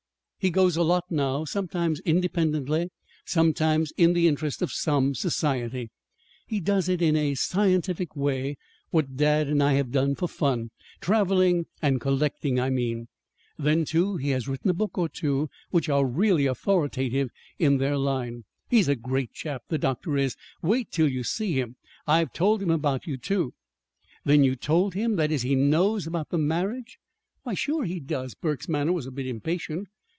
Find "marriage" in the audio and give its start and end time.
26.39-26.97